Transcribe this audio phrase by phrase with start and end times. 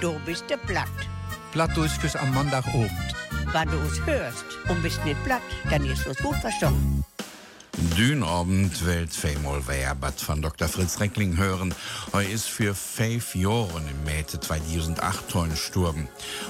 [0.00, 0.88] du bist du platt.
[1.52, 2.90] Plattdurchfisch am Montagabend.
[3.52, 7.04] Wenn du uns hörst und bist nicht platt, dann ist es gut verstanden.
[7.96, 10.68] Dünabend Welt Femol Bad von Dr.
[10.68, 11.74] Fritz Reckling hören.
[12.12, 16.06] Er ist für fünf Jahre im Mäte 2008 gestorben.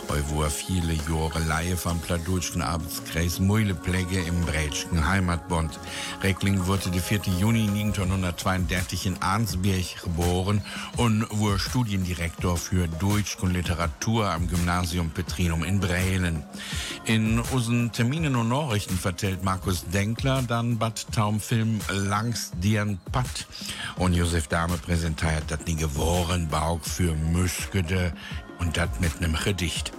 [0.08, 5.78] Er war viele Jahre Laie vom Pladutschen Arbeitskreis Meulepläge im Brätschen Heimatbund.
[6.22, 7.20] Reckling wurde der 4.
[7.38, 10.62] Juni 1932 in Arnsberg geboren
[10.96, 16.42] und war Studiendirektor für Deutsch und Literatur am Gymnasium Petrinum in Brelen.
[17.04, 23.46] In unseren Terminen und Nachrichten vertellt Markus Denkler dann Bad Taumfilm Langs Dien Pat.
[23.96, 28.14] Und Josef Dahme präsentiert das nie gewohren Bauch für Müskede
[28.58, 29.92] und das mit einem Gedicht.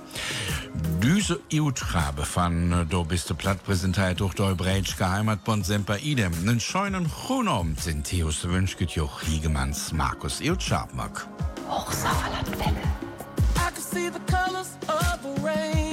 [0.99, 6.33] Diese Utgrabe von Do bist du platt präsentiert durch der Breitschke Heimatbund Semper Idem.
[6.33, 11.27] Einen schönen Chronom sind Theos Wünschget Joch Hiegemanns Markus Eut Schabmack.
[11.69, 12.81] Hochsauerlandwelle.
[13.57, 15.90] I can see the colors of a rainbow.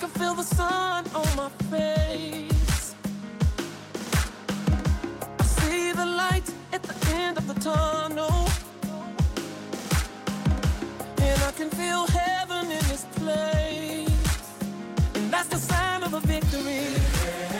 [0.00, 2.94] Can feel the sun on my face.
[5.38, 8.48] I see the light at the end of the tunnel.
[11.18, 14.10] And I can feel heaven in this place.
[15.14, 17.55] And that's the sign of a victory.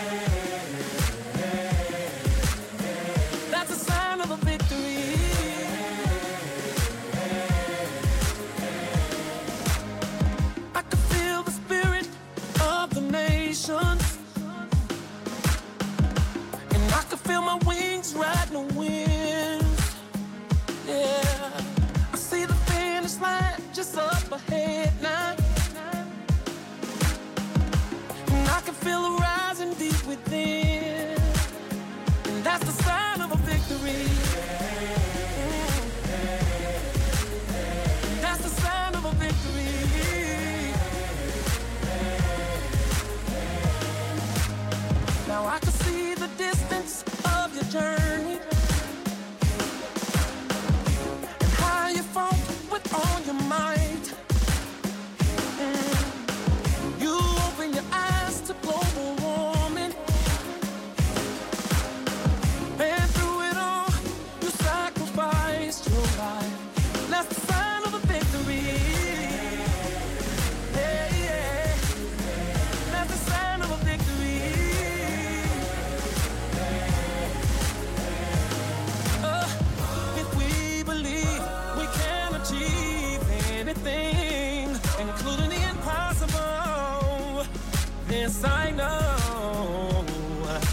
[88.26, 90.04] This I know.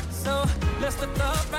[0.09, 0.43] So
[0.81, 1.52] let's lift up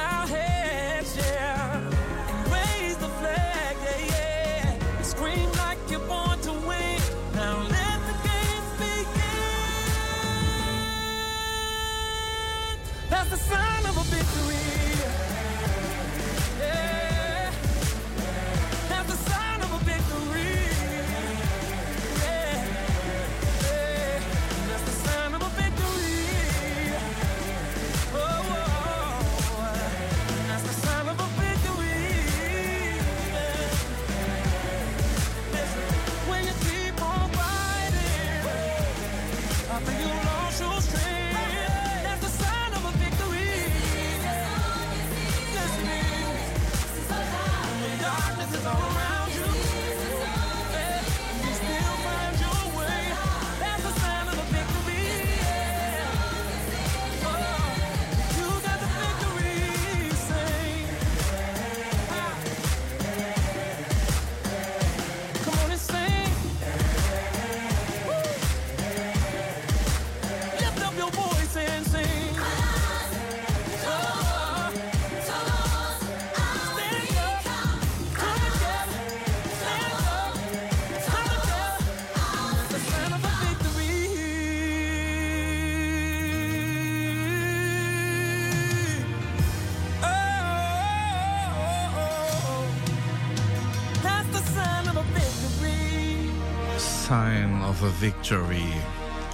[97.84, 98.64] A Victory.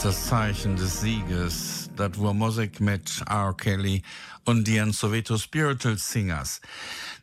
[0.02, 1.88] Das Zeichen des Sieges.
[1.94, 3.55] Das war Musik mit R.
[3.56, 4.02] Kelly
[4.44, 6.61] und den Soweto Spiritual Singers.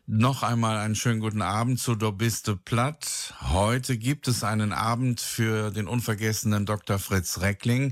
[0.06, 3.34] Noch einmal einen schönen guten Abend zu Do bist du platt.
[3.42, 6.98] Heute gibt es einen Abend für den unvergessenen Dr.
[6.98, 7.92] Fritz Reckling.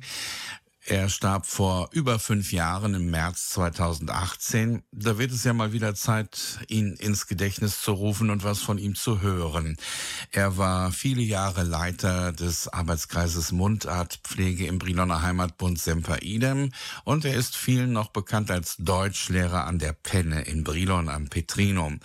[0.87, 4.83] Er starb vor über fünf Jahren im März 2018.
[4.91, 8.77] Da wird es ja mal wieder Zeit, ihn ins Gedächtnis zu rufen und was von
[8.77, 9.77] ihm zu hören.
[10.31, 16.71] Er war viele Jahre Leiter des Arbeitskreises Mundartpflege im Briloner Heimatbund Semper Idem
[17.03, 21.99] und er ist vielen noch bekannt als Deutschlehrer an der Penne in Brilon am Petrinum.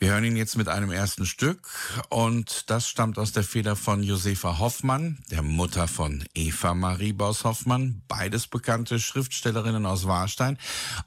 [0.00, 1.68] Wir hören ihn jetzt mit einem ersten Stück
[2.08, 7.42] und das stammt aus der Feder von Josefa Hoffmann, der Mutter von Eva Marie Baus
[7.42, 10.56] Hoffmann, beides bekannte Schriftstellerinnen aus Warstein.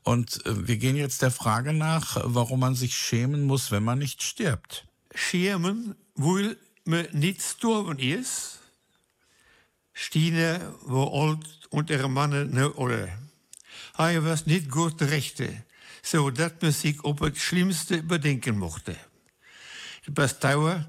[0.04, 3.98] Und äh, wir gehen jetzt der Frage nach, warum man sich schämen muss, wenn man
[3.98, 4.86] nicht stirbt.
[5.16, 8.60] Schämen, weil man nicht gestorben ist.
[9.94, 13.10] Stine war alt und ihre Mann ne Olle.
[13.98, 15.64] Er was nicht gut rechte
[16.02, 18.96] zodat men zich op het schlimmste bedenken mochte.
[20.04, 20.88] De Bastauer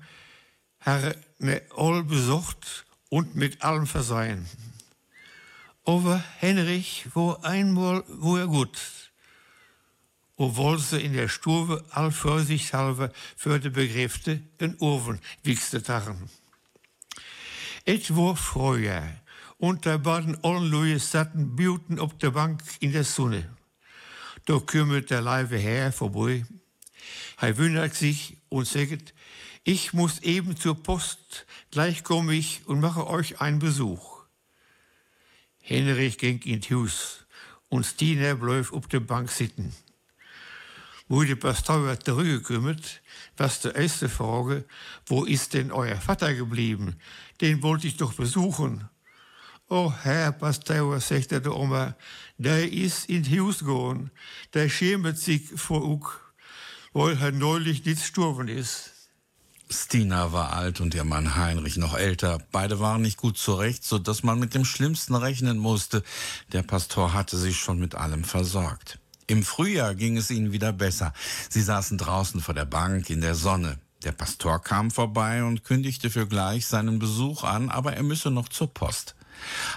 [0.78, 4.48] had me all besucht und mit allem versehen.
[5.84, 8.78] Aber Henrich war einmal wo er gut,
[10.36, 16.30] obwohl sie in der Stube all vorsichtshalber für die Begräbte in Ofen wichste tachen.
[17.84, 19.10] Et war Frühjahr
[19.58, 23.48] und da beiden Ollenluje satten Biuten auf der Bank in der Sonne.
[24.44, 26.44] Da kümmert der Leibe Herr vorbei.
[27.40, 29.14] Er wundert sich und sagt,
[29.64, 34.24] ich muss eben zur Post, gleich komme ich und mache euch einen Besuch.
[35.60, 37.26] Henrich ging ins Haus
[37.68, 39.72] und Stina bleib auf der Bank sitzen.
[41.08, 42.80] Wo der Pastor zurückgekommen,
[43.36, 44.64] was die erste Frage,
[45.06, 46.96] wo ist denn euer Vater geblieben?
[47.40, 48.88] Den wollte ich doch besuchen.
[49.74, 51.96] Oh, Herr Pastor, sagte der Oma,
[52.36, 54.10] der ist in Haus gegangen.
[54.52, 56.34] Der schämt sich vor Uck,
[56.92, 58.90] weil er neulich nicht gestorben ist.
[59.70, 62.38] Stina war alt und ihr Mann Heinrich noch älter.
[62.52, 66.02] Beide waren nicht gut zurecht, so dass man mit dem Schlimmsten rechnen musste.
[66.52, 68.98] Der Pastor hatte sich schon mit allem versorgt.
[69.26, 71.14] Im Frühjahr ging es ihnen wieder besser.
[71.48, 73.78] Sie saßen draußen vor der Bank in der Sonne.
[74.04, 78.50] Der Pastor kam vorbei und kündigte für gleich seinen Besuch an, aber er müsse noch
[78.50, 79.14] zur Post.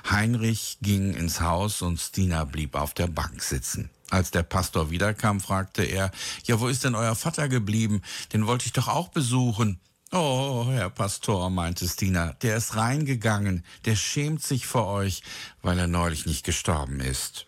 [0.10, 3.90] Heinrich ging ins Haus und Stina blieb auf der Bank sitzen.
[4.10, 6.12] Als der Pastor wiederkam, fragte er,
[6.46, 8.02] ja, wo ist denn euer Vater geblieben?
[8.34, 9.80] Den wollte ich doch auch besuchen.
[10.12, 15.24] Oh, Herr Pastor, meinte Stina, der ist reingegangen, der schämt sich vor euch,
[15.62, 17.48] weil er neulich nicht gestorben ist.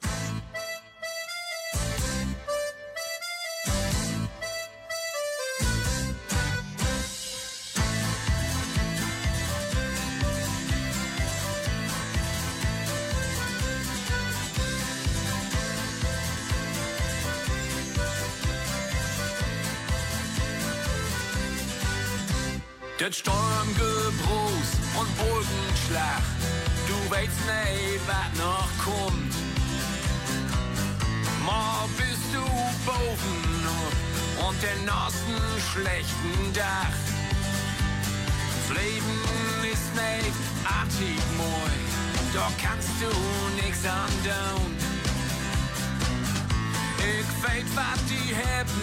[34.62, 35.38] Den nassen
[35.71, 36.98] schlechten Dach.
[38.57, 39.18] Das Leben
[39.71, 41.71] ist nicht artig moi,
[42.33, 43.09] da kannst du
[43.62, 44.77] nix andauern.
[47.00, 48.77] Ich weet, was die haben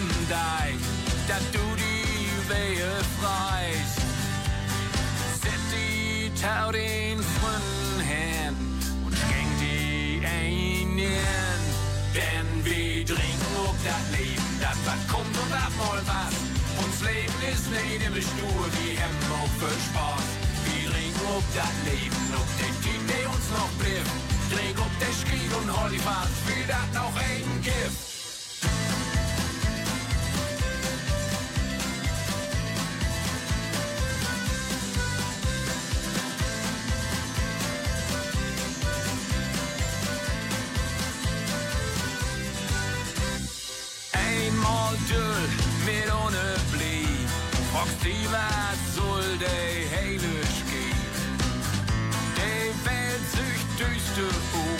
[18.15, 20.27] immer stur, wir haben auch für Spaß.
[20.65, 24.05] Wir trinken ob das Leben, ob der Typ, der uns noch blieb.
[24.51, 28.04] Trink ob der Krieg und Hollywood, für das noch ein Gift.
[48.05, 51.09] Die, was soll der Heilig gehen?
[52.37, 54.77] Die Welt sich düster um,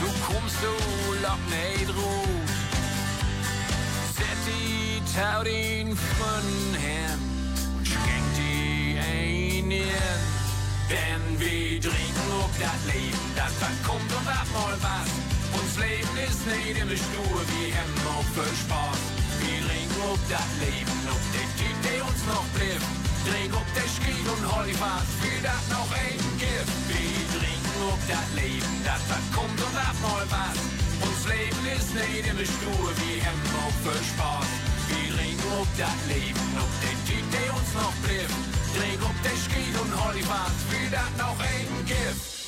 [0.00, 0.74] du kommst du
[1.22, 2.50] lock nicht rot.
[4.14, 7.20] Set die Tau den frühen Herrn
[7.78, 9.70] und schenk die ein
[10.90, 15.08] Denn wir trinken ob das Leben, das was kommt und ab mal was.
[15.58, 19.09] Uns Leben ist nicht immer stur, wir haben auch für Spaß.
[20.00, 22.80] Trinken ob das Leben, ob der Typ, der uns noch blieb.
[23.28, 26.72] Trink ob der Krieg und Hollywood, für das noch ein Gift.
[26.88, 30.56] Wir trinken ob das Leben, das was kommt und ab mal was.
[31.04, 34.50] Uns Leben ist nicht immer stur, wir haben auch für Spaß.
[34.88, 38.30] Wir trinken ob das Leben, ob der Typ, der uns noch blieb.
[38.72, 42.39] Trink ob der Krieg und Hollywood, für das noch ein Gift.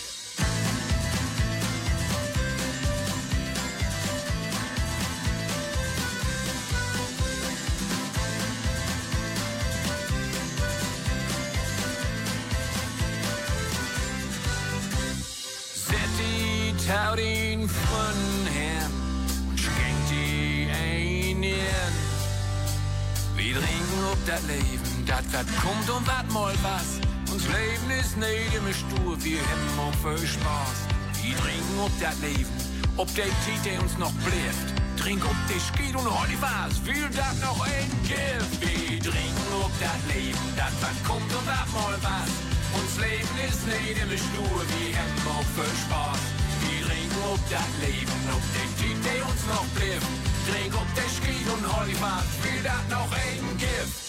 [24.26, 27.00] Das Leben, das wat kommt und wat mal was.
[27.32, 30.78] Uns Leben ist nicht immer stur, wir haben auch viel Spaß.
[31.22, 32.54] Wir trinken ob das Leben,
[32.96, 34.68] ob der Tiet, der uns noch bleibt.
[34.96, 38.60] Trink ob der geht und heute was, will das noch ein Gift.
[38.60, 42.30] Wir trinken ob das Leben, das wat kommt und wat mal was.
[42.78, 46.22] Uns Leben ist nicht immer stur, wir haben auch viel Spaß.
[46.62, 50.06] Wir trinken ob das Leben, ob der Tiet, der uns noch bleibt.
[50.46, 54.01] Trink ob der geht und heute was, will das noch ein Gift.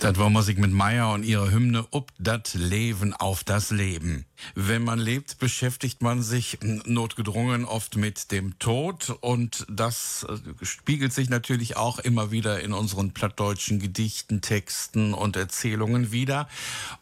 [0.00, 4.26] Das war Musik mit Meier und ihrer Hymne Ob dat Leben auf das Leben.
[4.54, 11.12] Wenn man lebt, beschäftigt man sich notgedrungen oft mit dem Tod und das äh, spiegelt
[11.12, 16.48] sich natürlich auch immer wieder in unseren plattdeutschen Gedichten, Texten und Erzählungen wieder.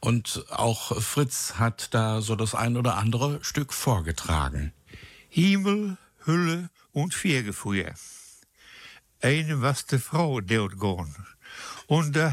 [0.01, 4.73] Und auch Fritz hat da so das ein oder andere Stück vorgetragen.
[5.29, 7.93] Himmel, Hülle und Viergefuhr.
[9.21, 11.15] Eine was de Frau deut gorn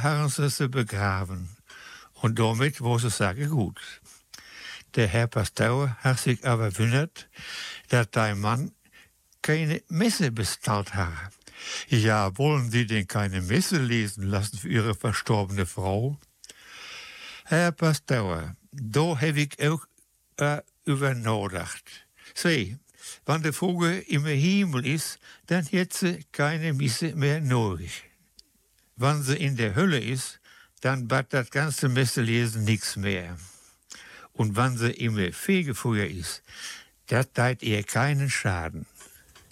[0.03, 1.49] haben sie begraben.
[2.13, 3.79] Und damit war sie Sache gut.
[4.95, 7.27] Der Herr Pastor hat sich aber wundert,
[7.89, 8.71] dass dein Mann
[9.41, 11.33] keine Messe bezahlt hat.
[11.87, 16.17] Ja, wollen Sie denn keine Messe lesen lassen für Ihre verstorbene Frau?
[17.45, 19.85] Herr Pastor, da habe ich auch
[20.37, 21.15] äh, über.
[22.33, 22.77] Seh,
[23.25, 28.03] wenn der Vogel im Himmel ist, dann hätte sie keine Messe mehr nötig.
[29.03, 30.39] Wenn sie in der Hölle ist,
[30.79, 33.37] dann bat das ganze Messelesen nichts mehr.
[34.31, 36.41] Und wenn sie im Fegefeuer ist,
[37.07, 38.85] das teilt ihr keinen Schaden.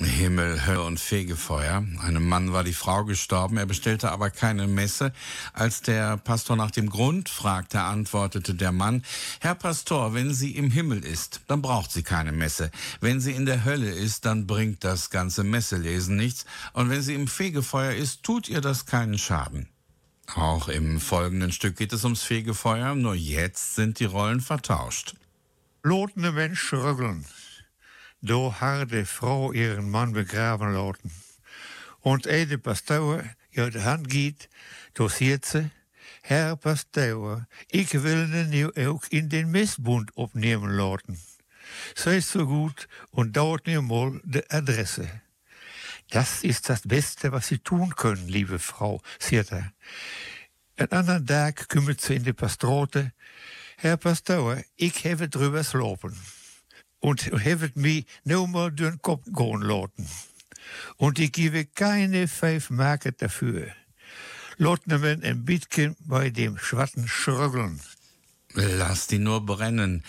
[0.04, 1.86] Himmel, Hölle und Fegefeuer.
[2.02, 5.14] Einem Mann war die Frau gestorben, er bestellte aber keine Messe.
[5.54, 9.04] Als der Pastor nach dem Grund fragte, antwortete der Mann,
[9.40, 12.72] Herr Pastor, wenn sie im Himmel ist, dann braucht sie keine Messe.
[13.00, 16.46] Wenn sie in der Hölle ist, dann bringt das ganze Messelesen nichts.
[16.74, 19.68] Und wenn sie im Fegefeuer ist, tut ihr das keinen Schaden.
[20.36, 25.16] Auch im folgenden Stück geht es ums Fegefeuer, nur jetzt sind die Rollen vertauscht.
[25.84, 27.26] Lotende Mensch rüggeln,
[28.22, 31.12] da hat Frau ihren Mann begraben lassen.
[32.02, 34.50] Und eine Pastor ihr die Hand geht,
[34.94, 35.70] da sieht sie,
[36.22, 41.20] Herr Pastor, ich will ihn auch in den Messbund aufnehmen lassen.
[41.96, 45.10] Sei so gut und dauert mir mal die Adresse.
[46.12, 49.74] Das ist das Beste, was Sie tun können, liebe Frau, sagt er.
[50.78, 53.14] Einen anderen Tag kümmert sie in die Pastrote.
[53.78, 56.16] Herr Pastor, ich habe drüber slopen
[57.02, 60.08] und heeft mich nur den Kopf gehen lassen.
[60.98, 63.68] Und ich gebe keine fünf Marken dafür.
[64.58, 67.82] Lassen wir ein bisschen bei dem Schwatten schrögeln.
[68.54, 70.04] Lass die nur brennen.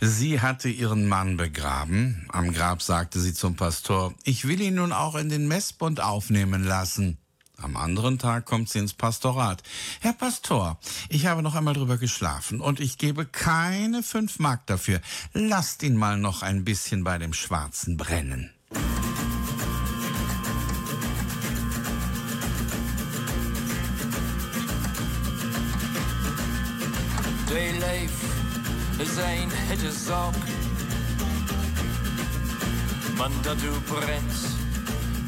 [0.00, 2.26] Sie hatte ihren Mann begraben.
[2.28, 6.62] Am Grab sagte sie zum Pastor, ich will ihn nun auch in den Messbund aufnehmen
[6.64, 7.18] lassen.
[7.60, 9.62] Am anderen Tag kommt sie ins Pastorat.
[10.00, 15.00] Herr Pastor, ich habe noch einmal drüber geschlafen und ich gebe keine fünf Mark dafür.
[15.32, 18.52] Lasst ihn mal noch ein bisschen bei dem Schwarzen brennen.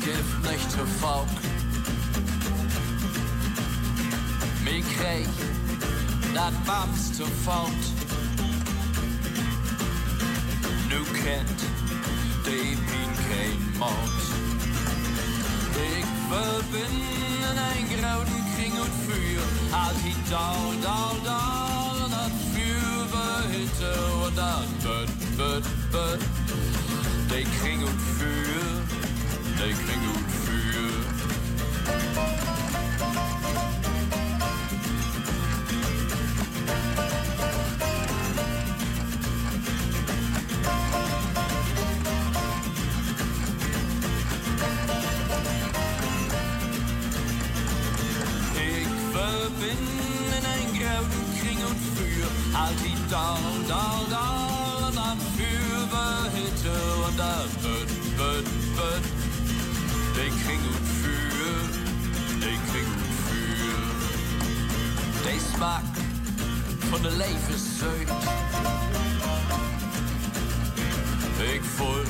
[0.01, 1.50] Gibt nicht zu Volk.
[4.71, 5.27] Ik kreeg
[6.33, 7.85] dat warmste fout.
[10.89, 11.61] Nu kent
[12.45, 14.21] de min geen mout.
[15.97, 19.43] Ik verbinden een grote kring uit vuur.
[19.73, 23.93] Als dal, dal, dal, en dat vuur behitte.
[24.27, 26.21] En dat but, but, but.
[27.29, 28.62] De kring uit vuur,
[29.57, 30.91] de kring uit vuur.
[52.61, 52.67] Vuur.
[52.67, 56.71] Als die dal, dal, dal, en dan vuur behitte.
[57.09, 58.45] En dan but, but,
[58.76, 59.05] but.
[60.14, 61.62] De kring uit vuur,
[62.40, 63.83] de kring uit vuur.
[65.23, 65.85] De smaak
[66.90, 68.29] van de levenszucht.
[71.55, 72.05] Ik voel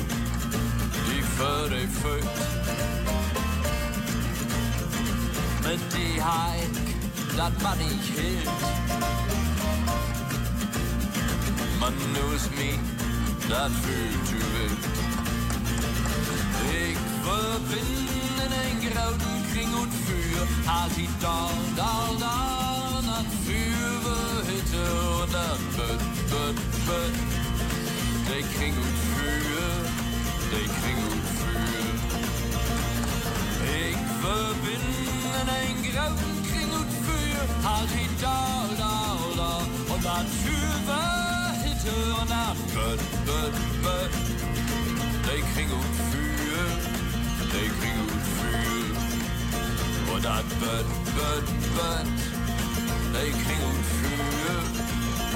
[1.41, 2.27] für die Füße.
[5.63, 6.75] Mit die Heik,
[7.37, 9.40] dat man ich hielt.
[11.81, 12.77] Man knows me,
[13.49, 13.55] du
[14.53, 14.83] wild.
[16.69, 23.63] Ich verbinden ein grauen Kring und für, halt die da, da, da, dat we
[24.51, 24.83] hitte
[25.23, 27.15] und dat böt, böt, böt.
[28.27, 29.73] De kring und für,
[30.51, 31.63] de kring und für.
[33.81, 38.39] Ich verbinden ein grauen Kring und für, halt die da,
[38.77, 38.95] da,
[39.35, 41.20] da, und dat für
[41.83, 44.11] we hitte und dat böt, böt, böt.
[45.25, 46.65] De kring und für,
[47.51, 48.93] de kring und für.
[50.13, 51.45] Und dat böt, böt,
[51.75, 52.07] böt.
[53.13, 54.61] De kring und für,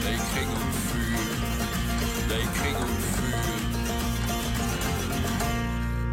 [0.04, 1.08] de kring und für.
[2.30, 3.17] De kring und für.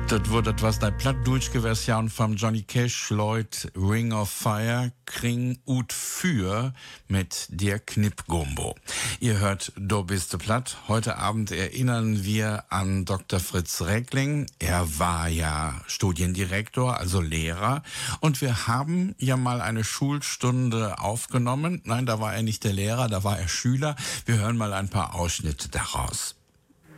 [0.08, 5.94] Das wird etwas der plattdeutsche Version von Johnny Cash, Lloyd, Ring of Fire, Kring ut
[5.94, 6.74] für
[7.08, 8.74] mit der Knippgumbo.
[9.20, 10.76] Ihr hört Do bist du platt.
[10.88, 13.40] Heute Abend erinnern wir an Dr.
[13.40, 14.46] Fritz Reckling.
[14.58, 17.82] Er war ja Studiendirektor, also Lehrer.
[18.20, 21.80] Und wir haben ja mal eine Schulstunde aufgenommen.
[21.84, 23.96] Nein, da war er nicht der Lehrer, da war er Schüler.
[24.26, 26.36] Wir hören mal ein paar Ausschnitte daraus.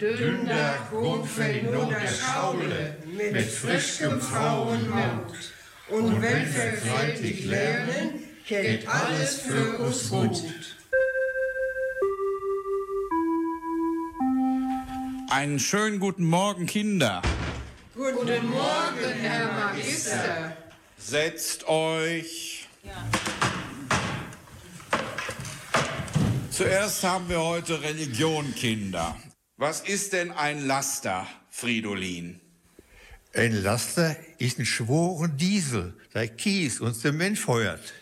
[0.00, 5.32] Dündag Rundfeld nur der Schaule mit frischem Frauenmut.
[5.88, 10.42] Und wenn wir fleißig lernen, geht alles für uns gut.
[15.30, 17.22] Einen schönen guten Morgen, Kinder.
[17.94, 20.56] Guten Morgen, Herr Magister.
[20.98, 22.68] Setzt euch.
[26.50, 29.16] Zuerst haben wir heute Religion, Kinder.
[29.58, 32.40] Was ist denn ein Laster, Fridolin?
[33.32, 37.95] Ein Laster ist ein schworen Diesel, der Kies und Zement feuert.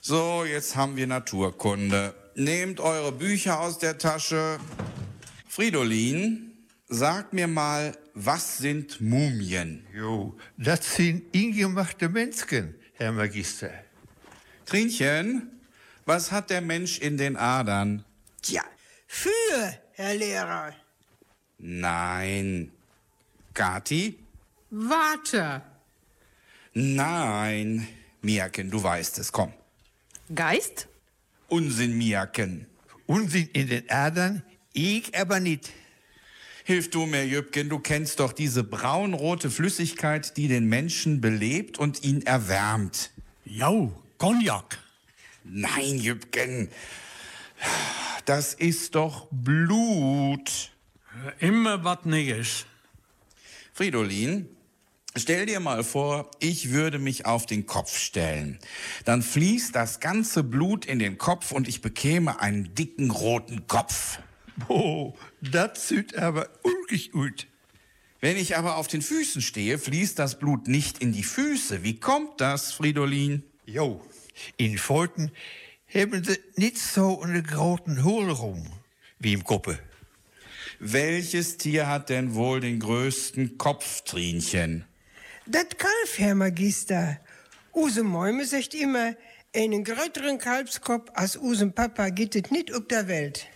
[0.00, 2.14] So, jetzt haben wir Naturkunde.
[2.36, 4.58] Nehmt eure Bücher aus der Tasche.
[5.46, 6.56] Fridolin,
[6.88, 9.86] sagt mir mal, was sind Mumien?
[9.94, 13.70] Jo, das sind ingemachte Menschen, Herr Magister.
[14.64, 15.60] Trinchen,
[16.06, 18.06] was hat der Mensch in den Adern?
[18.40, 18.62] Tja,
[19.06, 19.30] für,
[19.92, 20.74] Herr Lehrer.
[21.66, 22.70] Nein.
[23.54, 24.18] Kati?
[24.68, 25.62] Warte.
[26.74, 27.88] Nein.
[28.20, 29.50] Miaken, du weißt es, komm.
[30.34, 30.88] Geist?
[31.48, 32.66] Unsinn, Miaken.
[33.06, 34.42] Unsinn in den Adern,
[34.74, 35.72] ich aber nicht.
[36.64, 42.04] Hilf du mir, Jübken, du kennst doch diese braunrote Flüssigkeit, die den Menschen belebt und
[42.04, 43.10] ihn erwärmt.
[43.46, 44.78] Jo, Cognac.
[45.44, 46.68] Nein, Jübken.
[48.26, 50.73] Das ist doch Blut.
[51.38, 52.66] Immer was Neues.
[53.72, 54.48] Fridolin,
[55.16, 58.58] stell dir mal vor, ich würde mich auf den Kopf stellen.
[59.04, 64.18] Dann fließt das ganze Blut in den Kopf und ich bekäme einen dicken roten Kopf.
[64.68, 67.46] Oh, das sieht aber ulkig gut.
[68.20, 71.82] Wenn ich aber auf den Füßen stehe, fließt das Blut nicht in die Füße.
[71.82, 73.42] Wie kommt das, Fridolin?
[73.66, 74.00] Jo,
[74.56, 75.30] in Pfoten
[75.92, 78.66] haben sie nicht so einen großen Hohlraum
[79.18, 79.78] wie im Koppe.
[80.86, 84.84] Welches Tier hat denn wohl den größten Kopf, Trinchen?
[85.46, 87.18] Das Kalf, Herr Magister.
[87.72, 89.14] Use Mäume sagt immer,
[89.56, 93.46] einen größeren Kalbskopf als usen Papa gibt es nicht auf der Welt.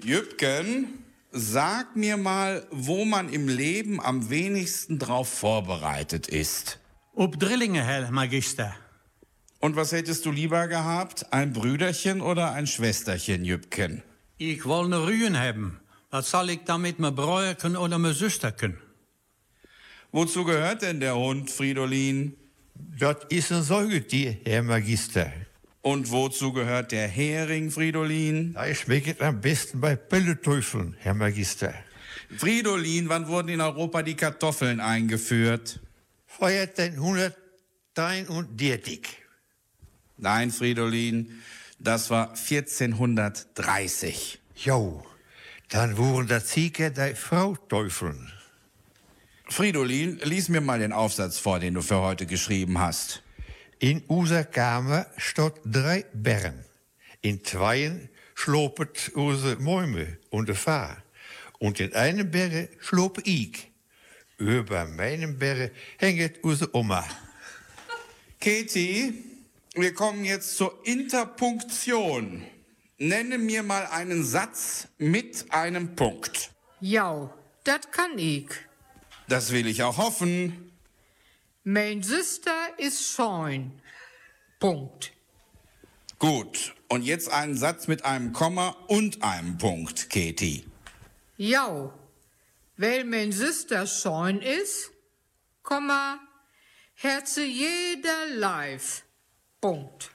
[0.00, 6.78] Jübken, sag mir mal, wo man im Leben am wenigsten drauf vorbereitet ist.
[7.16, 8.76] Ob Drillinge, Herr Magister.
[9.58, 11.32] Und was hättest du lieber gehabt?
[11.32, 14.04] Ein Brüderchen oder ein Schwesterchen, Jübken?
[14.38, 15.80] Ich will ne Rühen haben.
[16.14, 18.78] Was soll ich damit mit Bräuerken oder mit Süsterken?
[20.12, 22.36] Wozu gehört denn der Hund, Fridolin?
[23.00, 25.32] Das ist ein Säugetier, Herr Magister.
[25.82, 28.54] Und wozu gehört der Hering, Fridolin?
[28.54, 31.74] Da schmeckt am besten bei Pelleteufeln, Herr Magister.
[32.36, 35.80] Fridolin, wann wurden in Europa die Kartoffeln eingeführt?
[36.28, 39.00] Feiert den 133.
[40.18, 41.42] Nein, Fridolin,
[41.80, 44.38] das war 1430.
[44.54, 45.04] Jo,
[45.74, 48.32] dann wurden das sicher die Frauteufeln.
[49.48, 53.24] Fridolin, lies mir mal den Aufsatz vor, den du für heute geschrieben hast.
[53.80, 56.64] In unserer Kammer steht drei Bären.
[57.22, 61.02] In zweien schlopet unsere Mäume und der Fahr.
[61.58, 63.68] Und in einem Bäre schlope ich.
[64.38, 67.04] Über meinem Bäre hängt unsere Oma.
[68.40, 69.24] Katie,
[69.74, 72.44] wir kommen jetzt zur Interpunktion.
[72.98, 76.52] Nenne mir mal einen Satz mit einem Punkt.
[76.80, 77.32] Ja,
[77.64, 78.48] das kann ich.
[79.28, 80.72] Das will ich auch hoffen.
[81.64, 83.72] Mein Sister ist scheun.
[84.60, 85.12] Punkt.
[86.18, 86.74] Gut.
[86.88, 90.64] Und jetzt einen Satz mit einem Komma und einem Punkt, Katie.
[91.36, 91.92] Ja,
[92.76, 94.92] weil mein Sister scheun ist,
[95.62, 96.20] Komma,
[96.94, 99.02] Herze jeder live.
[99.60, 100.10] Punkt.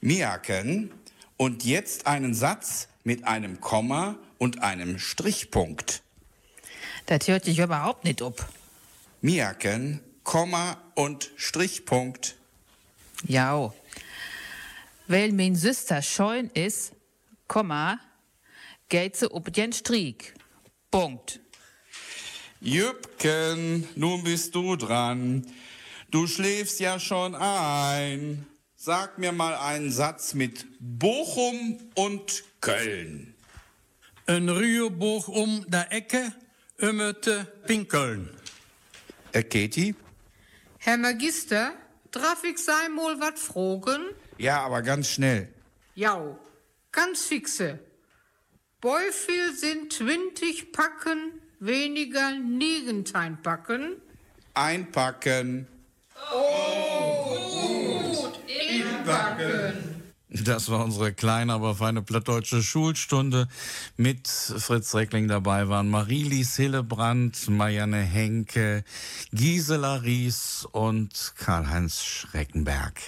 [0.00, 0.92] Miaken.
[1.38, 6.02] Und jetzt einen Satz mit einem Komma und einem Strichpunkt.
[7.06, 8.46] Das hört sich überhaupt nicht ab.
[9.22, 12.36] Miaken, Komma und Strichpunkt.
[13.24, 13.72] Ja.
[15.06, 16.92] Weil mein Süster scheun ist,
[17.46, 17.98] Komma,
[18.88, 20.34] geht sie ob den Strick.
[20.90, 21.40] Punkt.
[22.60, 25.46] Jüpken, nun bist du dran.
[26.10, 28.46] Du schläfst ja schon ein.
[28.88, 33.34] Sag mir mal einen Satz mit Bochum und Köln.
[34.26, 36.32] Een Rührbuch um der Ecke,
[36.80, 38.30] ümmerte Pinkeln.
[39.32, 39.94] Äh, Katie?
[40.78, 41.74] Herr Magister,
[42.12, 44.06] darf ich sei mal wat fragen?
[44.38, 45.52] Ja, aber ganz schnell.
[45.94, 46.38] Ja,
[46.90, 47.80] ganz fixe.
[48.80, 54.00] Beufel sind 20 Packen weniger Niegentein packen.
[54.54, 55.66] Einpacken.
[60.30, 63.48] Das war unsere kleine, aber feine plattdeutsche Schulstunde.
[63.96, 68.84] Mit Fritz Reckling dabei waren Marielis Hillebrand, Marianne Henke,
[69.32, 73.00] Gisela Ries und Karl-Heinz Schreckenberg.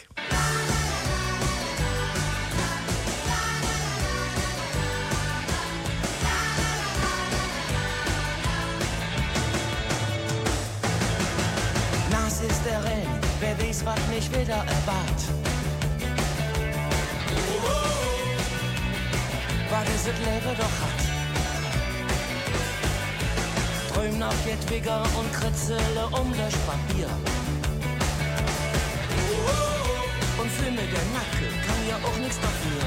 [12.11, 13.07] Nas ist der Renn,
[13.41, 15.40] wer weiß, was mich wieder erwart.
[20.03, 21.01] Das Leben doch hat.
[23.93, 27.07] Träum noch Jedwiger und kritzele um das Papier.
[30.39, 32.83] Und mir der Nacke, kann ja auch nichts dafür.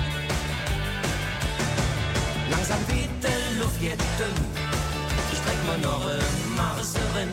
[2.50, 4.40] Langsam wird die Luft jetzt dünn.
[5.32, 7.30] Ich streck mir noch ein Mars drin.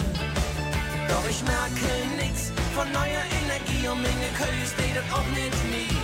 [1.08, 1.90] Doch ich merke
[2.20, 5.96] nix von neuer Energie und Menge Kös steht das auch nicht nie.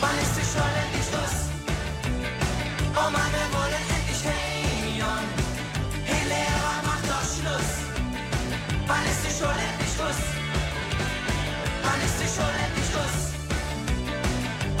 [0.00, 1.55] Wann ist die schon endlich Schluss?
[2.98, 5.24] Oh Mann, wir wollen endlich heim.
[6.06, 7.70] Hey Lehrer, mach doch Schluss.
[8.86, 10.22] Wann ist die schon endlich Schluss?
[11.84, 13.18] Wann ist die schon endlich Schluss?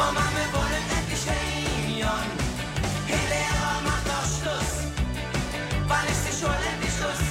[0.00, 2.28] Oh Mann, wir wollen endlich heim.
[3.06, 4.72] Hey Lehrer, mach doch Schluss.
[5.86, 7.22] Wann ist die schon endlich Schluss?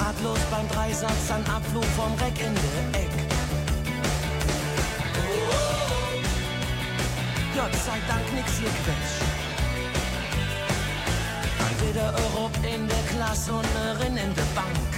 [0.00, 3.23] Ratlos beim Dreisatz an Abflug vom Reck in der Eck.
[7.54, 9.22] Gott sei Dank nix hier quetscht.
[11.86, 13.66] Wieder Europa in der Klasse und
[14.00, 14.90] Rin in der Bank.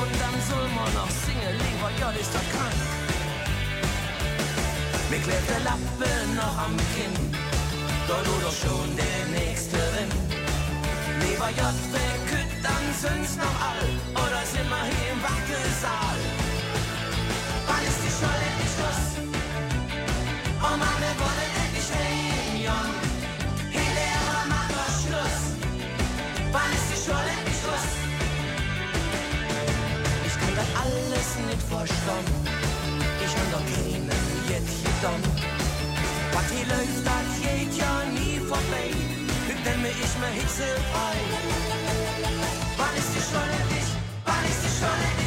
[0.00, 2.80] Und dann soll man noch singen, lieber Gott ist doch krank.
[5.10, 7.34] Mir klebt der Lappe noch am Kinn,
[8.08, 10.10] doch du doch schon der Nächste Rin.
[11.20, 16.39] Lieber J, wer kütt, dann sind's noch all, oder sind wir hier im Wackelsaal?
[26.52, 26.98] Wann ist die
[27.60, 27.86] Schluss?
[30.26, 32.26] Ich kann das alles nicht verstehen.
[33.24, 34.10] Ich hab doch keinen
[34.50, 35.22] jetzt getan.
[36.32, 38.90] Was hier läuft, das geht ja nie vorbei.
[39.64, 40.68] Denn mir ich mir Hitze.
[42.78, 43.88] Wann ist die Scholle endlich?
[44.24, 45.20] Wann ist die Scholle endlich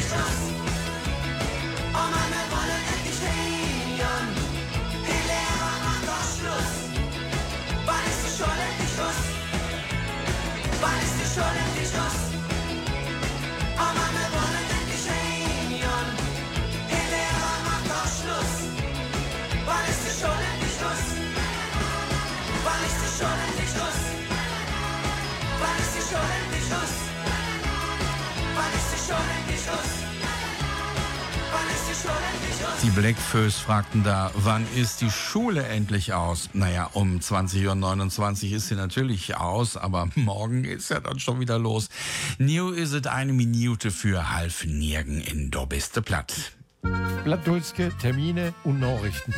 [32.84, 36.50] Die Blackfoes fragten da, wann ist die Schule endlich aus?
[36.52, 41.58] Naja, um 20.29 Uhr ist sie natürlich aus, aber morgen ist ja dann schon wieder
[41.58, 41.88] los.
[42.36, 46.52] New ist es eine Minute für halb Nirgen in Dobiste Platt.
[47.24, 49.32] Blattdulske, Termine und Nachrichten.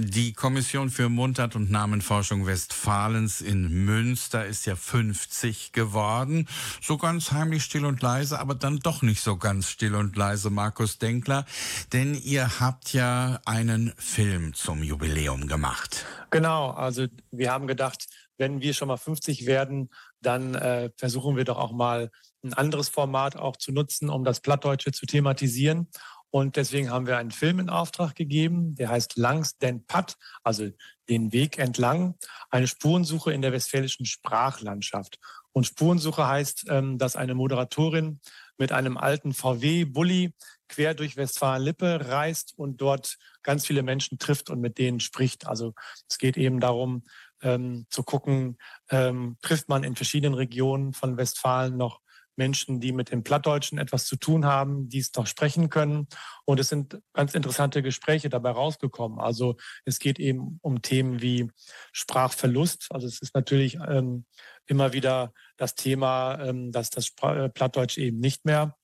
[0.00, 6.46] Die Kommission für Mundart- und Namenforschung Westfalens in Münster ist ja 50 geworden.
[6.80, 10.50] So ganz heimlich still und leise, aber dann doch nicht so ganz still und leise,
[10.50, 11.46] Markus Denkler.
[11.92, 16.06] Denn ihr habt ja einen Film zum Jubiläum gemacht.
[16.30, 18.06] Genau, also wir haben gedacht,
[18.36, 22.12] wenn wir schon mal 50 werden, dann äh, versuchen wir doch auch mal
[22.44, 25.88] ein anderes Format auch zu nutzen, um das Plattdeutsche zu thematisieren.
[26.30, 30.68] Und deswegen haben wir einen Film in Auftrag gegeben, der heißt Langs den Patt, also
[31.08, 32.16] den Weg entlang,
[32.50, 35.18] eine Spurensuche in der westfälischen Sprachlandschaft.
[35.52, 38.20] Und Spurensuche heißt, ähm, dass eine Moderatorin
[38.58, 40.34] mit einem alten VW-Bully
[40.68, 45.46] quer durch Westfalen-Lippe reist und dort ganz viele Menschen trifft und mit denen spricht.
[45.46, 45.72] Also
[46.08, 47.04] es geht eben darum,
[47.40, 48.58] ähm, zu gucken,
[48.90, 52.00] ähm, trifft man in verschiedenen Regionen von Westfalen noch
[52.38, 56.08] Menschen, die mit dem Plattdeutschen etwas zu tun haben, die es doch sprechen können.
[56.44, 59.18] Und es sind ganz interessante Gespräche dabei rausgekommen.
[59.18, 61.50] Also es geht eben um Themen wie
[61.92, 62.86] Sprachverlust.
[62.90, 64.24] Also es ist natürlich ähm,
[64.66, 68.74] immer wieder das Thema, ähm, dass das äh, Plattdeutsch eben nicht mehr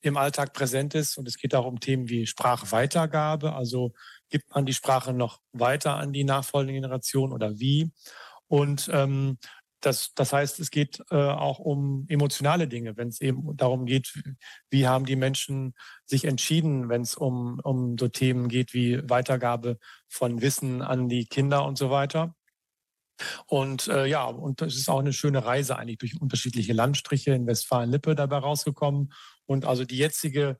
[0.00, 1.18] im Alltag präsent ist.
[1.18, 3.54] Und es geht auch um Themen wie Sprachweitergabe.
[3.54, 3.92] Also
[4.28, 7.90] gibt man die Sprache noch weiter an die nachfolgende Generation oder wie?
[8.46, 9.38] Und ähm,
[9.80, 14.12] das, das heißt, es geht äh, auch um emotionale Dinge, wenn es eben darum geht,
[14.70, 19.78] wie haben die Menschen sich entschieden, wenn es um, um so Themen geht wie Weitergabe
[20.08, 22.34] von Wissen an die Kinder und so weiter.
[23.46, 27.46] Und äh, ja, und es ist auch eine schöne Reise eigentlich durch unterschiedliche Landstriche in
[27.46, 29.12] Westfalen-Lippe dabei rausgekommen.
[29.46, 30.58] Und also die jetzige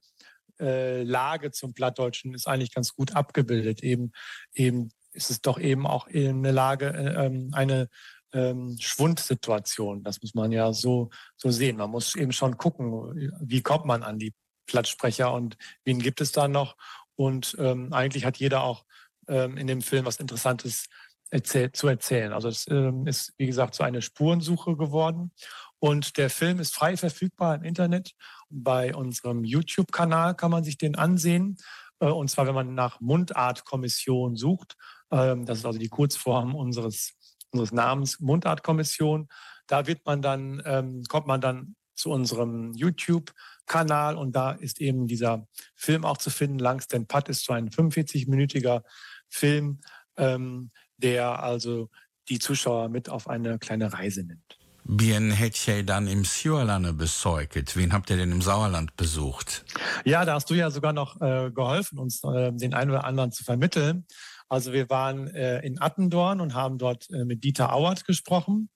[0.61, 3.83] äh, Lage zum Plattdeutschen ist eigentlich ganz gut abgebildet.
[3.83, 4.13] Eben,
[4.55, 7.89] eben ist es doch eben auch eine Lage, äh, ähm, eine
[8.33, 10.03] ähm, Schwundsituation.
[10.03, 11.77] Das muss man ja so, so sehen.
[11.77, 14.35] Man muss eben schon gucken, wie kommt man an die
[14.67, 16.77] Plattsprecher und wen gibt es da noch.
[17.17, 18.85] Und ähm, eigentlich hat jeder auch
[19.27, 20.87] ähm, in dem Film was Interessantes
[21.31, 22.33] erzähl zu erzählen.
[22.33, 25.33] Also es ähm, ist, wie gesagt, so eine Spurensuche geworden.
[25.79, 28.13] Und der Film ist frei verfügbar im Internet.
[28.49, 31.57] Bei unserem YouTube-Kanal kann man sich den ansehen.
[32.01, 34.77] Äh, und zwar, wenn man nach Mundartkommission sucht.
[35.11, 37.15] Ähm, das ist also die Kurzform unseres
[37.53, 39.29] unseres Namens Mundartkommission.
[39.67, 45.07] Da wird man dann, ähm, kommt man dann zu unserem YouTube-Kanal und da ist eben
[45.07, 46.59] dieser Film auch zu finden.
[46.59, 48.83] Langs den Putt ist so ein 45-minütiger
[49.29, 49.81] Film,
[50.17, 51.91] ähm, der also
[52.29, 54.59] die Zuschauer mit auf eine kleine Reise nimmt.
[54.91, 57.77] Bien hätte ihr dann im Sauerland besäugt.
[57.77, 59.67] Wen habt ihr denn im Sauerland besucht?
[60.07, 63.31] Ja, da hast du ja sogar noch äh, geholfen, uns äh, den einen oder anderen
[63.31, 64.07] zu vermitteln.
[64.49, 68.71] Also wir waren äh, in Attendorn und haben dort äh, mit Dieter Auert gesprochen,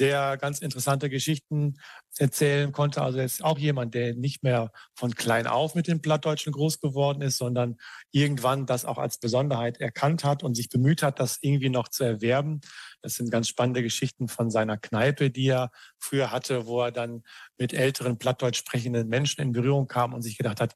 [0.00, 1.76] der ganz interessante Geschichten
[2.18, 3.02] erzählen konnte.
[3.02, 6.80] Also er ist auch jemand, der nicht mehr von klein auf mit dem Plattdeutschen groß
[6.80, 7.76] geworden ist, sondern
[8.10, 12.02] irgendwann das auch als Besonderheit erkannt hat und sich bemüht hat, das irgendwie noch zu
[12.02, 12.60] erwerben.
[13.02, 17.22] Das sind ganz spannende Geschichten von seiner Kneipe, die er früher hatte, wo er dann
[17.56, 20.74] mit älteren Plattdeutsch sprechenden Menschen in Berührung kam und sich gedacht hat,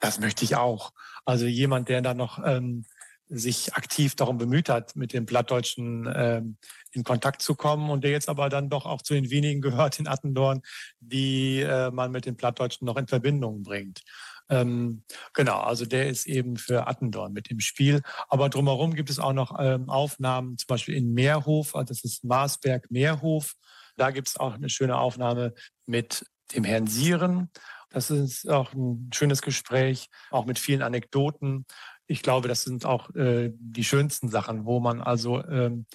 [0.00, 0.92] das möchte ich auch.
[1.24, 2.84] Also jemand, der da noch ähm,
[3.28, 6.56] sich aktiv darum bemüht hat, mit dem Plattdeutschen ähm,
[6.92, 9.98] in Kontakt zu kommen und der jetzt aber dann doch auch zu den wenigen gehört
[9.98, 10.62] in Attendorn,
[11.00, 14.02] die äh, man mit dem Plattdeutschen noch in Verbindung bringt.
[14.50, 15.02] Ähm,
[15.34, 18.02] genau, also der ist eben für Attendorn mit im Spiel.
[18.28, 22.24] Aber drumherum gibt es auch noch ähm, Aufnahmen, zum Beispiel in Meerhof, also das ist
[22.24, 23.54] Marsberg Meerhof.
[23.96, 25.54] Da gibt es auch eine schöne Aufnahme
[25.86, 27.50] mit dem Herrn Sieren.
[27.90, 31.66] Das ist auch ein schönes Gespräch, auch mit vielen Anekdoten
[32.08, 35.86] ich glaube, das sind auch äh, die schönsten Sachen, wo man also ähm,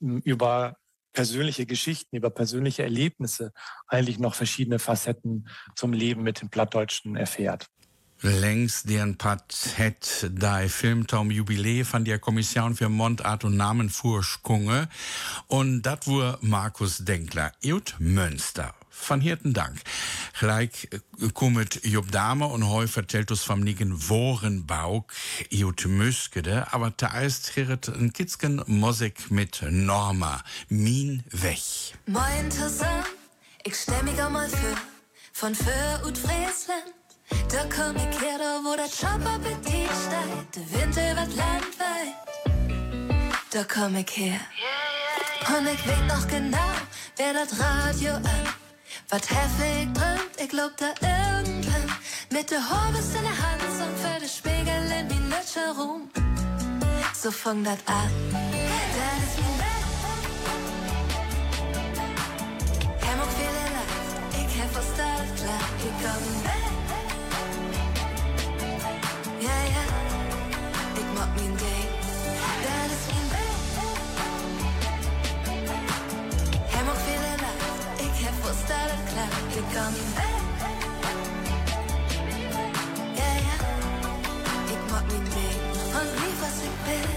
[0.00, 0.76] über
[1.12, 3.52] persönliche Geschichten, über persönliche Erlebnisse
[3.86, 7.66] eigentlich noch verschiedene Facetten zum Leben mit dem Plattdeutschen erfährt.
[8.20, 14.88] Längst den Pat het dei Filmtaum Jubiläe von der Kommission für Mundart und Namenfurschkunge
[15.46, 18.74] und dat wur Markus Denkler ut Münster.
[19.06, 19.78] Van hirten Dank.
[20.38, 25.12] Gleich äh, kommt Job Dame und heu vertellt uns vom nigen Worenbauk
[25.50, 31.60] Jut Müskede, aber da ist hier ein Kitzken Musik mit Norma, Min weg.
[32.06, 33.04] Moin zusammen,
[33.64, 34.76] ich stell mich auch mal für,
[35.32, 36.94] von für und Friesland.
[37.50, 42.14] Da komm ich her, da wo der Jobappetit steigt, der Wind wird landweit.
[43.50, 44.40] Da komm ich her.
[45.46, 46.72] Und ich weet noch genau,
[47.16, 48.67] wer das Radio an
[49.10, 51.92] was heftig brennt, ich glaub da irgendwann
[52.30, 56.10] mit der Horbis in der Hand und für den Spiegel in die Lütsche rum.
[57.14, 58.10] So fang das an.
[58.32, 59.66] Das ist mein Bett.
[63.36, 63.92] Viele Leid,
[64.32, 66.72] ich hab was da klar, ich komm weg.
[69.40, 69.82] Ja, ja,
[79.74, 80.36] min vej.
[83.20, 83.56] Ja, ja,
[84.74, 85.56] ik mag min dag,
[85.96, 87.08] og lige sig væk.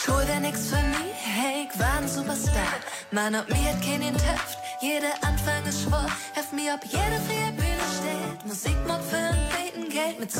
[0.00, 2.78] Schuld wäre nix für mich, hey, ich war ein Superstar.
[3.10, 6.08] Man, ob mir hat keinen Töpft, jeder Anfang ist schwor.
[6.36, 8.46] Heft mir, ob jede freie Bühne steht.
[8.46, 10.30] Musik mag für ein Beten Geld mit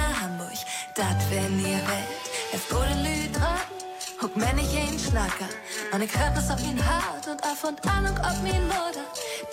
[0.00, 0.60] nach Hamburg.
[0.94, 2.22] Dat wär nie Welt.
[2.52, 3.32] Heft gute Lüd
[4.22, 5.50] huck mir nicht ein Schnacker.
[6.00, 9.06] Ich hört es auf ihn hart und auf und an und ob min Mutter.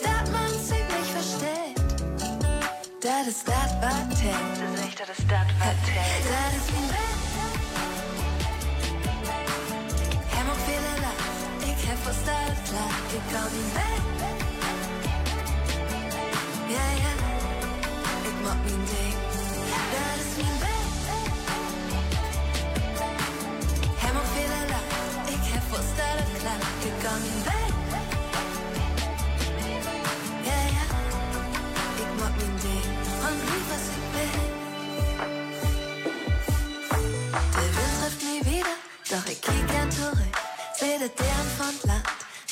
[0.04, 1.78] Dat man sich nicht versteht.
[3.02, 4.36] Dat ist dat Batel.
[4.60, 6.10] Das ist das ist dat Batel.
[6.30, 7.20] Dat ist min Welt.
[10.34, 11.70] Hem ook veel laat.
[11.72, 13.00] Ik heb versteld klaar.
[13.18, 14.02] Ik kan niet weg.
[16.76, 17.14] Ja, ja.
[18.30, 19.29] Ik mag mijn ding.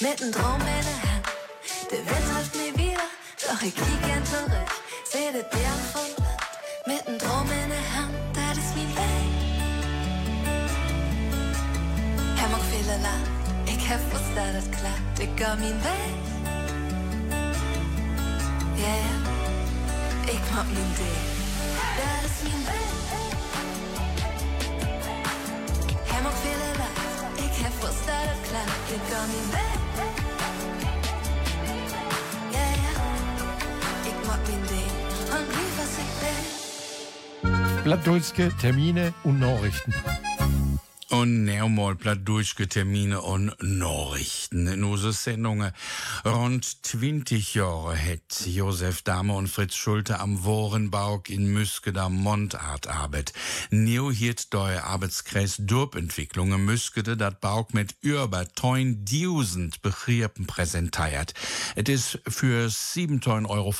[0.01, 1.25] Mit nem Drum in der Hand.
[1.91, 3.07] Der Wind trifft nie wieder,
[3.47, 4.69] doch ich kiek gern zurück.
[5.11, 6.41] Seh den Dern von Land,
[6.85, 8.13] mit in der Hand.
[8.33, 9.27] Das ist mein Weg.
[12.39, 13.36] Hem ook viele Land,
[13.89, 15.19] was da das klappt.
[15.19, 16.15] Ich geh mein Weg.
[18.83, 19.15] Ja, ja,
[20.33, 21.21] ich mag mein Ding.
[21.97, 22.95] Das ist mein Weg.
[26.11, 26.99] Hem ook veel laat.
[27.45, 28.71] Ik heb vast dat het klaar.
[28.95, 29.79] Ik kan niet weg.
[32.55, 32.93] Ja, ja.
[34.09, 34.91] Ik maak mijn ding.
[35.33, 37.83] Und lief was ik ben.
[37.83, 39.93] Blattdulske Termine und Nachrichten.
[41.09, 44.67] Und neunmal plattdurchge Termine und Nachrichten.
[44.67, 45.71] In unsere Sendungen
[46.25, 53.31] rund 20 Jahre hat Josef Dahme und Fritz Schulte am Worenbauk in Müskeda Mondart arbeit.
[53.69, 61.33] Neu hiert der Arbeitskreis Durbentwicklung in Müskede dat Bauk mit über 1000 Begriffen präsentiert.
[61.75, 63.71] Es ist für 7,50 Euro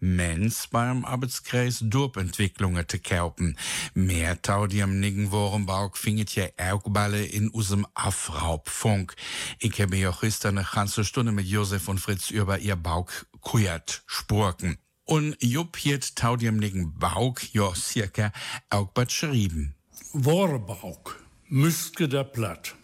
[0.00, 3.58] Mens beim Arbeitskreis Durbentwicklungen zu kaufen.
[3.94, 9.14] Mehr tau die am Niggen ja auch balle in usem Afraubfunk.
[9.58, 14.02] Ich habe ja gestern eine ganze Stunde mit Josef und Fritz über ihr Bauk kujert
[14.06, 14.78] spurken.
[15.04, 18.32] Und Jupp hiert tau die am Niggen Bauk ja circa
[18.70, 19.74] auch beschrieben.
[20.12, 22.74] Worenbauk, Müskeder Platt.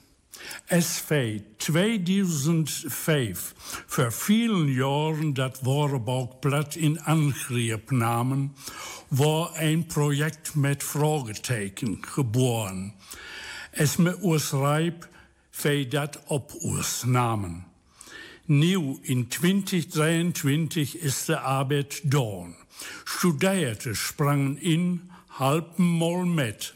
[0.69, 3.55] SV 2005
[3.87, 8.55] für vielen Jahren dat Worenbaukblatt in Angriff nahmen,
[9.11, 12.95] war ein Projekt mit Fragezeichen geboren.
[13.73, 15.09] Es mit uns Reib
[15.51, 17.67] für dat op uns namen.
[18.47, 22.57] Nieuw in 2023 ist der Arbeit dorn.
[23.05, 26.75] Studierte sprangen in, halben Mal mit.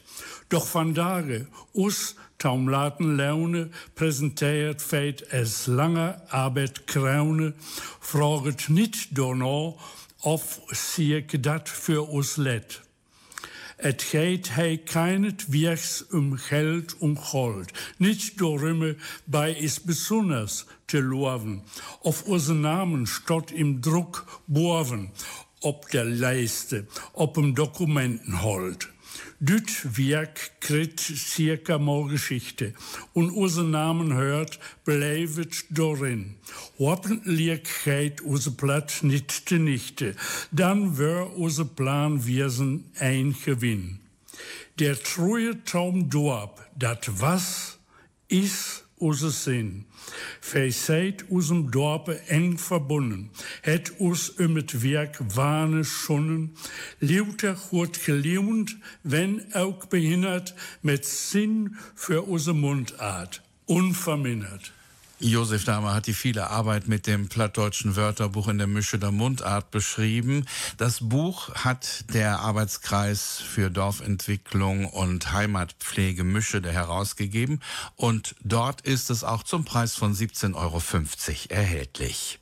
[0.49, 7.53] Doch vandaag us taumlaten Laune präsentiert feit es lange Arbeit kraune,
[7.99, 9.75] fraget nicht danach,
[10.21, 12.81] of siek dat für us let.
[13.77, 18.95] Et geht hei keinet Wirks um Geld um Gold, nicht darum,
[19.27, 21.61] bei is besonders te loven,
[22.01, 25.11] auf unseren Namen stott im Druck boven,
[25.61, 28.89] ob der Leiste, ob im Dokumentenhold.
[29.39, 32.73] Düt Werk krit circa mal Geschichte
[33.13, 36.37] und unseren Namen hört, bleibt darin.
[36.79, 40.15] Hoffentlich geht unser Blatt nicht zunichte,
[40.51, 43.99] dann wär unser Plan Wirsen ein Gewinn.
[44.79, 47.77] Der treue Traum Dorp, dat was
[48.29, 49.85] ist unser Sinn.
[50.41, 53.29] Fei seid unserem Dorpe eng verbunden,
[53.61, 56.55] het us het Werk wahne schonnen,
[56.99, 64.73] Leuter gut gelehnt, wenn auch behindert, mit Sinn für unsere Mundart, unvermindert.
[65.19, 69.71] Josef Dahmer hat die viele Arbeit mit dem plattdeutschen Wörterbuch in der Mische der Mundart
[69.71, 70.45] beschrieben.
[70.77, 77.61] Das Buch hat der Arbeitskreis für Dorfentwicklung und Heimatpflege Mische der herausgegeben
[77.95, 80.81] und dort ist es auch zum Preis von 17,50 Euro
[81.49, 82.39] erhältlich.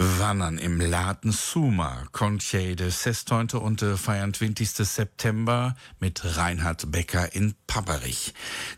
[0.00, 3.50] Wandern im Laden Suma konche de 16.
[3.54, 4.70] und de 24.
[4.70, 8.32] September mit Reinhard Becker in Papperich.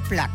[0.00, 0.30] Platt.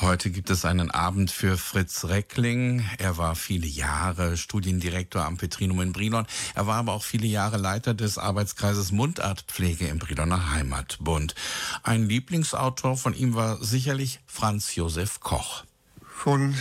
[0.00, 2.88] Heute gibt es einen Abend für Fritz Reckling.
[2.98, 6.26] Er war viele Jahre Studiendirektor am Petrinum in Brilon.
[6.54, 11.34] Er war aber auch viele Jahre Leiter des Arbeitskreises Mundartpflege im Briloner Heimatbund.
[11.82, 15.64] Ein Lieblingsautor von ihm war sicherlich Franz Josef Koch.
[16.04, 16.54] Von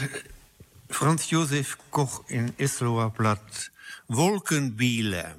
[0.90, 3.72] Franz Josef Koch in Esloer Blatt.
[4.08, 5.36] Wolkenbiele.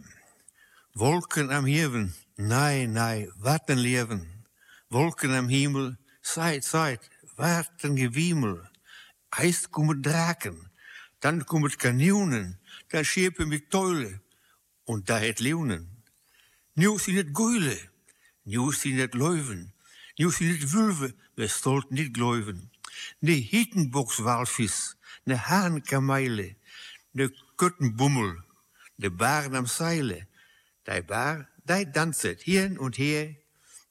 [0.95, 2.13] Wolken am Himmel.
[2.37, 4.36] Nein, nein, wat een leven.
[4.89, 5.97] Wolken am Himmel.
[6.21, 8.69] Zeit, Zeit, wat een gewiemel.
[9.29, 10.71] Eist kommen Draken.
[11.19, 12.61] Dann kommen Kanionen.
[12.89, 14.21] Dann schepen mit Teule.
[14.85, 16.03] Und da het Leeuwen.
[16.75, 17.91] Nu sind het Geule.
[18.43, 19.75] Nu sind het Leuven.
[20.17, 21.15] Nu sind het Wulven.
[21.35, 22.71] We stolt niet gläuven.
[23.19, 24.97] Ne Hittenboxwalvis.
[25.25, 26.57] Ne Hahnkameile.
[27.11, 28.45] Ne Kuttenbummel.
[28.95, 30.27] De Baren am Seile.
[30.83, 33.37] Die Bar, die danset hier und her.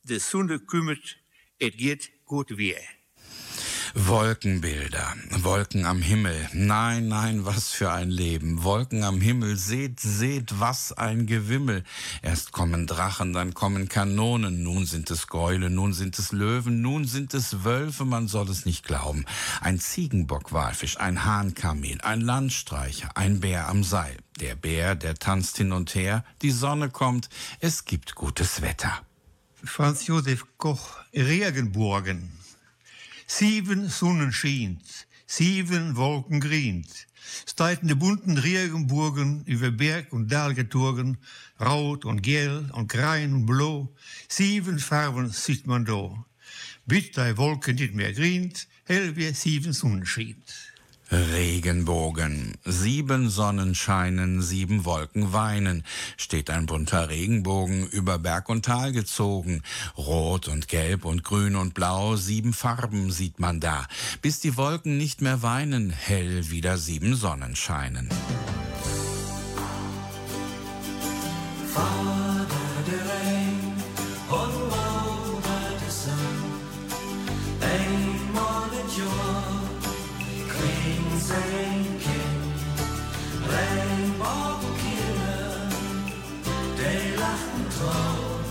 [0.08, 1.18] De Sonne kümmert,
[1.58, 2.78] et geht gut weer.
[3.96, 6.48] Wolkenbilder, Wolken am Himmel.
[6.54, 8.64] Nein, nein, was für ein Leben.
[8.64, 11.84] Wolken am Himmel, seht, seht, was ein Gewimmel.
[12.22, 17.06] Erst kommen Drachen, dann kommen Kanonen, nun sind es Gäule, nun sind es Löwen, nun
[17.06, 19.26] sind es Wölfe, man soll es nicht glauben.
[19.60, 24.18] Ein Ziegenbockwalfisch, ein Hahnkamel, ein Landstreicher, ein Bär am Seil.
[24.40, 27.28] Der Bär, der tanzt hin und her, die Sonne kommt,
[27.60, 29.04] es gibt gutes Wetter.
[29.68, 32.32] Franz Josef Koch, Regenburgen.
[33.28, 37.08] Sieben Sonnen schient, sieben Wolken grient.
[37.46, 41.18] Steiten de bunten Regenburgen über Berg und Dal getorgen,
[41.60, 43.94] rot und gel und grein und blau.
[44.30, 46.26] Sieben Farben sieht man da.
[46.86, 50.65] Bis die Wolken nicht mehr grient, hell wie sieben Sonnen schient.
[51.12, 52.56] Regenbogen.
[52.66, 55.84] Sieben Sonnen scheinen, sieben Wolken weinen.
[56.18, 59.62] Steht ein bunter Regenbogen über Berg und Tal gezogen.
[59.98, 63.88] Rot und Gelb und Grün und Blau, sieben Farben sieht man da.
[64.22, 68.10] Bis die Wolken nicht mehr weinen, hell wieder sieben Sonnen scheinen.
[71.76, 72.35] Father
[81.26, 82.54] Queens and King,
[83.50, 85.70] Regenbogenkinder,
[86.78, 88.44] die lachten Traum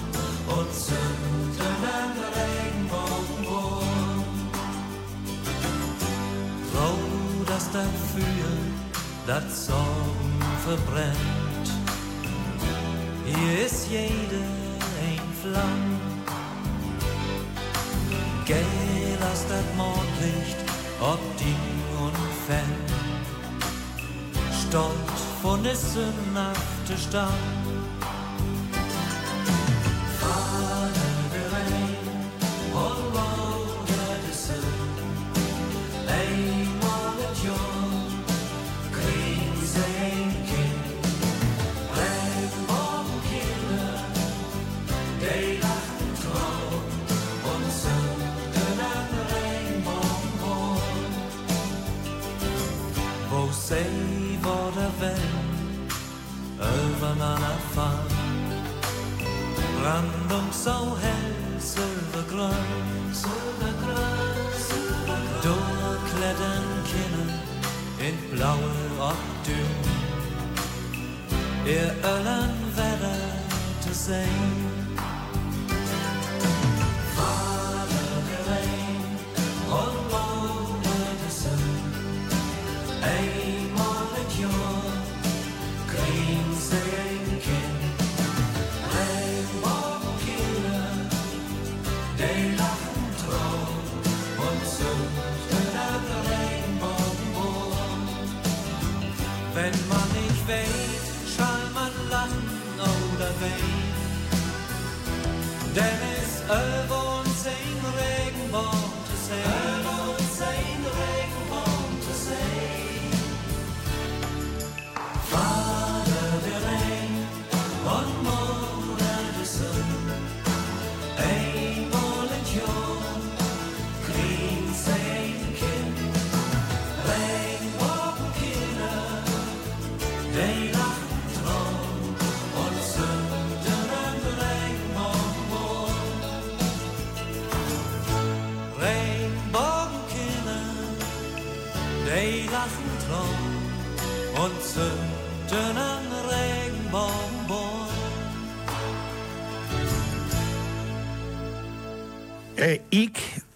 [0.58, 4.26] und zünden einen Regenbogenbogen.
[6.72, 6.98] Trau,
[7.46, 8.48] dass dafür
[9.26, 11.68] das Sorgen verbrennt.
[13.24, 14.42] Hier ist jede
[15.00, 15.84] ein Flamm.
[18.46, 20.64] Geh, lass das Mondlicht
[21.00, 21.56] ob Ding
[22.00, 22.58] und Fell.
[24.52, 27.32] Stolz von der sündhaften Stamm.
[27.32, 27.63] Father,
[57.04, 58.24] übereinander fallen,
[59.80, 62.50] Brand und so hell, silbergrün,
[63.12, 65.42] silbergrün, silbergrün.
[65.42, 67.30] Durchklettern Kinder
[68.06, 69.76] in blaue Obdün.
[71.66, 73.18] Ihr Öllern Wetter
[73.82, 74.83] zu sehen.
[74.83, 74.83] Father,
[103.44, 103.94] oder weinen.
[105.74, 106.42] Denn es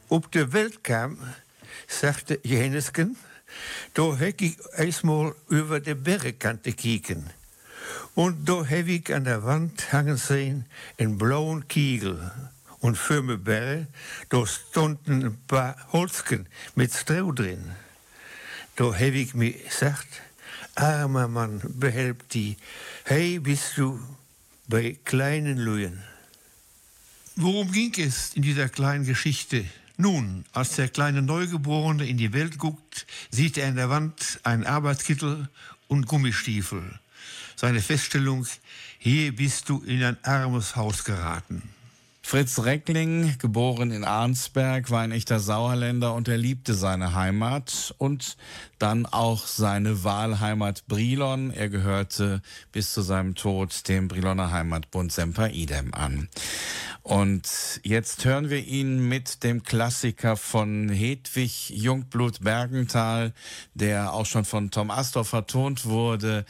[0.08, 1.18] op de welt kwam,
[1.86, 3.16] sagte Jenesken,
[3.92, 7.26] da heb ik eenmaal over de bergkant te kijken.
[8.14, 12.32] Und da heb ik an der Wand hangen sehen einen blauen Kiegel.
[12.80, 13.86] Und für me Berge,
[14.28, 17.62] da stunden ein paar Holzken mit Stroh drin.
[18.74, 20.20] Da heb ik mir gesagt,
[20.74, 22.56] armer Mann, behelp die,
[23.04, 24.00] hey bist du
[24.66, 26.04] bei kleinen Luyen.
[27.34, 29.64] Worum ging es in dieser kleinen Geschichte?
[30.00, 34.64] Nun, als der kleine Neugeborene in die Welt guckt, sieht er an der Wand einen
[34.64, 35.48] Arbeitskittel
[35.88, 37.00] und Gummistiefel.
[37.56, 38.46] Seine Feststellung,
[38.98, 41.64] hier bist du in ein armes Haus geraten.
[42.22, 48.36] Fritz Reckling, geboren in Arnsberg, war ein echter Sauerländer und er liebte seine Heimat und
[48.78, 51.50] dann auch seine Wahlheimat Brilon.
[51.50, 56.28] Er gehörte bis zu seinem Tod dem Briloner Heimatbund Semper Idem an.
[57.08, 63.32] Und jetzt hören wir ihn mit dem Klassiker von Hedwig Jungblut Bergenthal,
[63.72, 66.44] der auch schon von Tom Astor vertont wurde,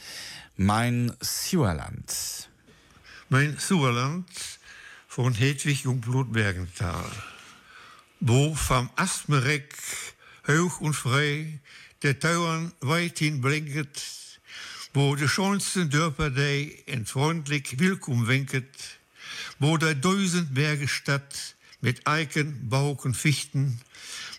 [0.57, 2.49] Mein Sauerland.
[3.29, 4.27] Mein Sauerland
[5.07, 7.09] von Hedwig Jungblut Bergenthal.
[8.19, 9.73] Wo vom Astmereck
[10.45, 11.57] hoch und frei
[12.03, 14.03] der Tauern weithin blinket,
[14.93, 18.98] wo de schönsten Dörper dei freundlich willkommen winket,
[19.59, 23.79] wo der tausend Berge Stadt mit Eiken, Bauken, Fichten,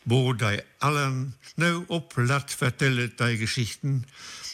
[0.04, 4.06] wo dei allen nou op Latt vertellet dei Geschichten,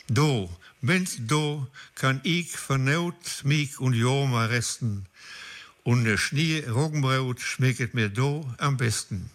[0.08, 0.50] do,
[0.80, 5.06] wenn's do, kann ich vernaut mich und Joma resten,
[5.84, 9.30] und der Schnee Roggenbraut schmecket mir do am besten.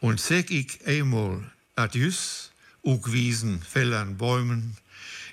[0.00, 2.50] Und sag ich einmal Adjus,
[2.82, 4.76] ug Wiesen, Fellern, Bäumen,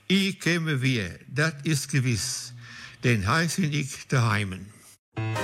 [0.07, 2.53] ich käme wir, dat ist gewiss,
[3.03, 4.72] den heißen ich daheimen.
[5.16, 5.42] Unsere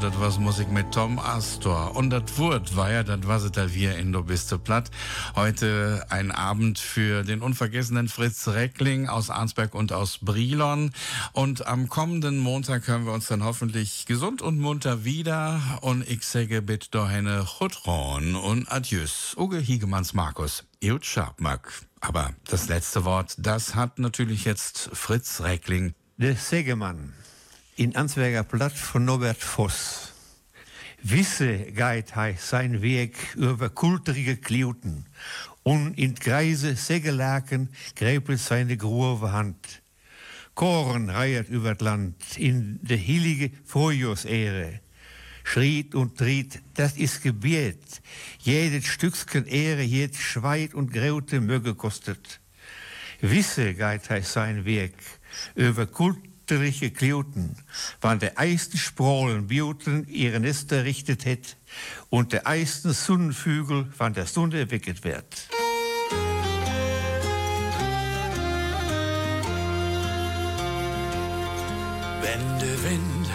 [0.00, 1.94] Das was Musik mit Tom Astor.
[1.94, 4.90] Und das Wort war ja, das es da wir in Du bist platt.
[5.36, 10.92] Heute ein Abend für den unvergessenen Fritz Reckling aus Arnsberg und aus Brilon.
[11.34, 15.60] Und am kommenden Montag hören wir uns dann hoffentlich gesund und munter wieder.
[15.82, 17.28] Und ich sage bitte dahin
[17.58, 19.34] Chutron und Adieus.
[19.36, 20.64] Uge Hiegemanns Markus.
[20.82, 21.82] Eut Schabmack.
[22.00, 25.94] Aber das letzte Wort, das hat natürlich jetzt Fritz Reckling.
[26.16, 27.12] Der Sägemann
[27.80, 30.12] in Ansberger Blatt von Norbert Voss.
[31.02, 35.06] Wisse geht hei sein Weg über kulturige Kliuten
[35.62, 39.80] und in Kreise Sägelaken gräbelt seine grove Hand.
[40.54, 44.80] Korn reiert über das Land in de heilige Vorjahrsehre.
[45.42, 48.02] Schriet und triet, das ist Gebet.
[48.40, 52.40] Jedes Stückchen Ehre, jedes Schweit und Graute möge kostet.
[53.22, 54.92] Wisse geht hei sein Weg
[55.54, 55.86] über
[56.50, 57.54] kulturige Kluten,
[58.00, 61.56] wann der eisten Sprolen Biuten ihre Nester richtet het
[62.08, 65.48] und der eisten Sonnenvögel, wann der Sonne wecket wird.
[72.20, 73.28] Wenn der Wind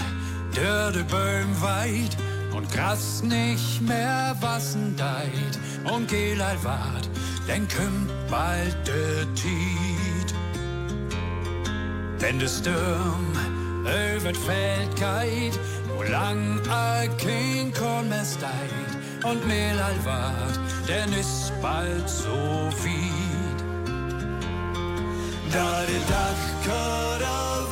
[0.53, 2.17] durch die Bäume weht
[2.53, 7.09] und Gras nicht mehr wassen deit und Gelal wart,
[7.47, 9.94] dann kommt bald der Tiet.
[12.27, 13.33] Wenn der Sturm
[13.83, 21.13] über das Feld geht, wo lang a kein Korn mehr steit und Mehlal wart, denn
[21.13, 23.61] ist bald so weit.
[25.53, 27.65] Da der Dachkader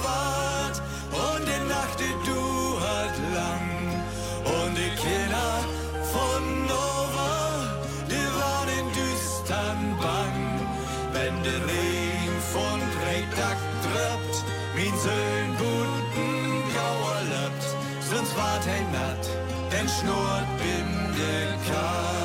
[20.03, 20.53] denn
[21.63, 22.22] schnurrt